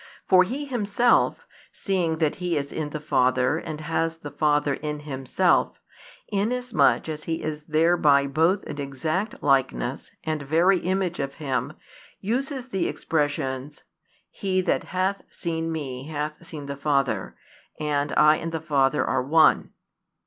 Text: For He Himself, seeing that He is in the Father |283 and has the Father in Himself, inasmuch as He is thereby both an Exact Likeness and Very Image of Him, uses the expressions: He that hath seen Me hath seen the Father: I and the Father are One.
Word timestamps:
For 0.27 0.43
He 0.43 0.65
Himself, 0.65 1.45
seeing 1.71 2.17
that 2.17 2.37
He 2.37 2.57
is 2.57 2.71
in 2.71 2.89
the 2.89 2.99
Father 2.99 3.61
|283 3.63 3.69
and 3.69 3.81
has 3.81 4.17
the 4.17 4.31
Father 4.31 4.73
in 4.73 5.01
Himself, 5.01 5.79
inasmuch 6.29 7.07
as 7.07 7.25
He 7.25 7.43
is 7.43 7.65
thereby 7.65 8.25
both 8.25 8.63
an 8.63 8.81
Exact 8.81 9.43
Likeness 9.43 10.09
and 10.23 10.41
Very 10.41 10.79
Image 10.79 11.19
of 11.19 11.35
Him, 11.35 11.73
uses 12.19 12.69
the 12.69 12.87
expressions: 12.87 13.83
He 14.31 14.59
that 14.61 14.85
hath 14.85 15.21
seen 15.29 15.71
Me 15.71 16.07
hath 16.07 16.47
seen 16.47 16.65
the 16.65 16.75
Father: 16.75 17.35
I 17.79 18.39
and 18.41 18.51
the 18.51 18.59
Father 18.59 19.05
are 19.05 19.21
One. 19.21 19.71